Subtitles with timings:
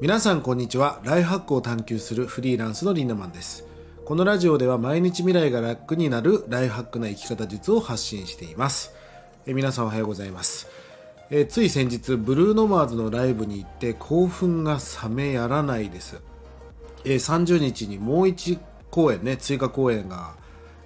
[0.00, 1.00] 皆さんこんにちは。
[1.02, 3.66] ライフハックを探求するフリーランスのリンナマンです。
[4.04, 8.94] このラジオでは毎日未来が楽になるライフハックな生き方術を発信しています。
[9.44, 10.68] え皆さんおはようございます。
[11.30, 16.20] えつい先日ブルーノマーズのライブに行って興奮が冷めやらないです。
[17.04, 18.60] え30日にもう1
[18.92, 20.36] 公演ね追加公演が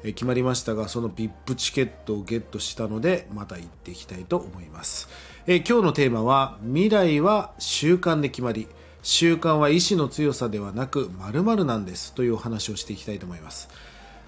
[0.03, 5.11] 決まりましたがその VIP チケットをゲットしたのでまた行っていきたいと思います、
[5.47, 8.69] え今日のテーマは未来は習慣で決まり。
[9.03, 13.69] 習慣は意志の強さではなく〇〇なんですというお話をしていきたいと思います。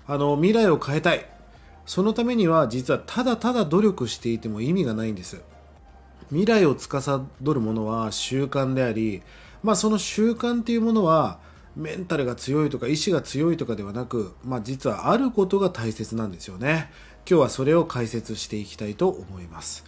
[0.07, 1.27] あの未来を変えたい。
[1.87, 5.43] そのためには実はただただ努力していても意味がないんです。
[6.29, 9.23] 未来を司るものは習慣であり、
[9.63, 11.39] まあ、その習慣っていうものは
[11.77, 16.91] メンタルが強いとか意志が強いとかではなく、まあ、実はあることが大切なんですよね。
[17.29, 19.85] 今日はそれを解説していきたいと思います。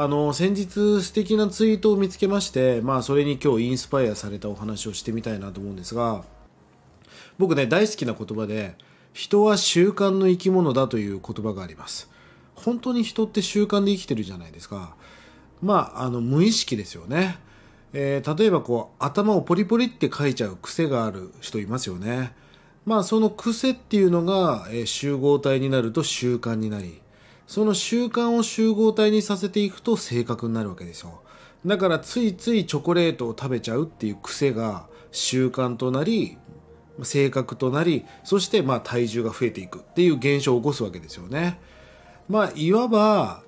[0.00, 6.22] あの先日素敵なツイートを見つけまして、まあ、それに今日インスパイアされたお話をしてみたいなと思うんですが
[7.36, 8.76] 僕ね大好きな言葉で
[9.12, 12.08] 人は習慣の生き物だという言葉があります。
[12.54, 14.94] 本当に人って習慣で生きてるじゃないですか。
[15.60, 17.36] まああの無意識ですよね、
[17.92, 22.36] えー、例えばこう頭をポリポリって書いちゃう癖がある人いますよね。
[22.86, 27.00] まあその癖っていうのが、え、集合体になると習慣になり
[27.48, 31.22] その習慣を集合体にさせていくと正確になるわけですよ
[31.66, 36.38] だからついついチョコレートを食べちゃうっていう癖が習慣となり
[37.02, 41.60] 性格となりそしてまあ体重が増えていくっていう現象を起こすわけですよね。
[42.28, 43.42] まあいわば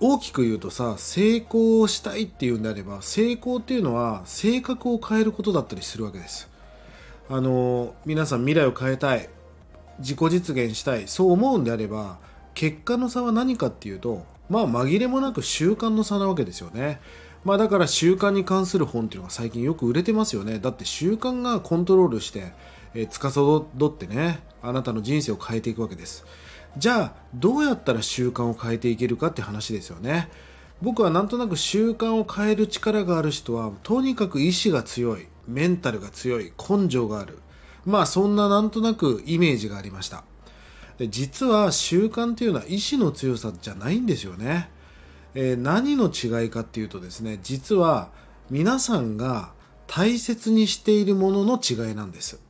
[0.00, 6.50] 大きく言うとさ成功したいっていうんであれば成功っていうのは性格を変えることだったりするわけです。
[7.28, 9.28] あの皆さん未来を変えたい
[9.98, 12.18] 自己実現したいそう思うんであれば
[12.54, 17.00] 結果の差は何かっていうとまあ紛れもなく習慣の差なわけですよね。
[17.44, 20.58] まあだから習慣に関する本っていうのが最近よく売れてますよね。
[20.58, 22.52] だって習慣がコントロールして、
[22.94, 26.24] えー、司ってねあなたの人生を変えていくわけです。
[26.76, 30.28] じゃあどうやったら習慣を変えていけるかって話ですよね。
[30.82, 37.38] 僕はなんとなく習慣を変える力がある人はとにかく意志が強いメンタルが強い根性がある。
[37.84, 40.24] まあそんななんとなくイメージがありました。
[40.98, 44.70] で実は習慣っていうのは意志の強さじゃないんですよね、
[45.34, 48.10] えー、何の違いかっていうとですね実は
[48.50, 49.52] 皆さんが
[49.86, 52.40] 大切にしているものの違いなんです、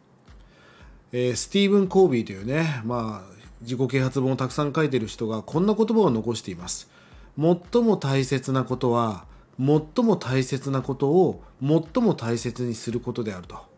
[1.13, 6.91] えー、スティーブン・コービーというね、まあ、自己啓発本をたくさん書いてる人がこんな言葉を残しています。
[7.37, 9.25] 最も大切なことは
[9.59, 13.74] 最も大切なことを最も大切にすることであると。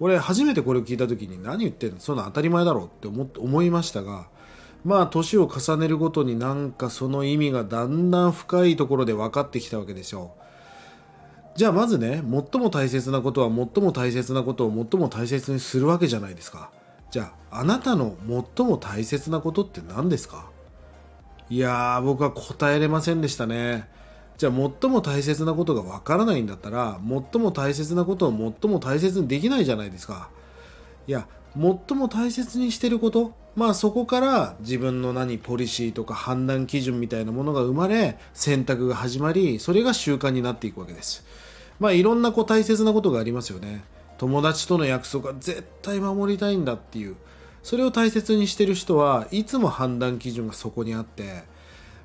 [0.00, 2.00] 俺初めてこれを聞いた時に何言ってんの？
[2.00, 4.28] そんな当たり前だろうって思思いましたが
[4.84, 10.34] まあ年を重ねるごとになんかその意味がだんだん深いところで分かってきたわけですよ
[11.54, 16.70] じゃあまずね最も大切なことは最も大切なことを最も大切にするわけじゃないですか。
[17.10, 18.16] じゃああなたの
[18.56, 20.48] 最も大切なことって何ですか？
[21.50, 23.86] いやー僕は答えれませんでしたね。
[24.42, 26.98] じゃあ最も大切なことがわからないんだったら
[27.32, 28.30] 最も大切なことを
[28.60, 30.30] 最も大切にできないじゃないですか。
[31.06, 41.24] いや最も大切にしてることまあそこから自分の何ポリシーとか判断基準みたいなものが生まれ選択が始まりそれが習慣になっていくわけです。
[41.78, 43.84] まあいろんなこう大切なことがありますよね。
[44.18, 47.14] 友達との約束は絶対守りたいんだっていう。
[47.62, 51.44] それを大切にしてる人はいつも判断基準がそこにあって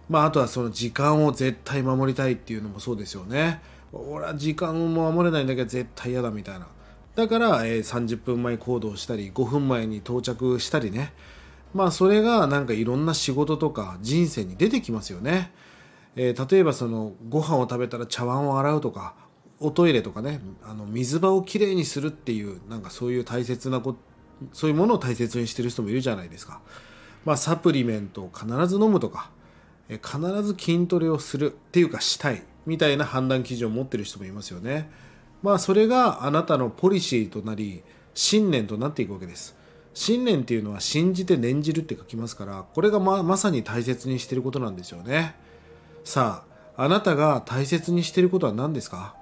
[0.09, 3.61] まあ、あとはその時間を絶対守りたいっていうのもそうですよね。
[3.91, 6.67] 俺は時間も守れないんだけど絶対嫌だみたいな。
[7.15, 11.13] だから、えー、30分前行動したり、5分前に到着したりね。
[11.73, 15.51] まあ、それがなんかいろんな仕事とか人生に出てきますよね。
[16.15, 19.15] えー、例えばその、ご飯を食べたら茶碗を洗うとか、
[19.59, 23.99] おトイレとかね、あの水場をきれいにするっていう、なんかそういう大切なこと
[24.53, 26.61] そういうものを大切にしてる人もいるじゃないですか。
[27.25, 29.29] まあ、サプリメントを必ず飲むとか、
[29.89, 34.89] 必ず筋トレをするっていうかしたいみたいな判断基準を持ってる人もいますよね。
[35.41, 39.55] まあそれがあなたのポリシーとなり信念となっていくわけです。
[39.93, 45.35] 信念っていうのは信じて念じるって書きますからこれがままさに大切にしてることなんですよね。
[46.03, 46.43] さ
[46.75, 49.15] ああなたが大切にしてることは何ですか？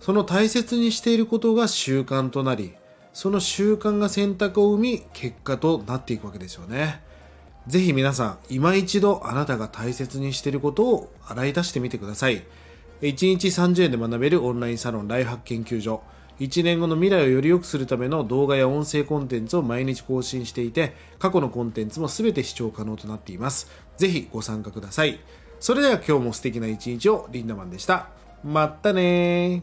[0.00, 2.74] その大切にしていることが習慣となり
[3.12, 7.02] その習慣が選択を生み結果となっていくわけですよね。
[7.68, 12.42] ぜひ皆さん、今一度あなたが大切にしていることを洗い出してみてください。
[13.02, 16.02] 1日30円で学べるオンラインサロンライフハック研究所。
[16.40, 23.70] 1年後の未来をより良くするための動画や音声コンテンツを毎日更新していて、過去のコンテンツも全て視聴可能となっています。
[23.98, 25.20] ぜひご参加ください。
[25.60, 28.08] それでは今日も素敵な一日をリンダマンでした。
[28.42, 29.62] まったね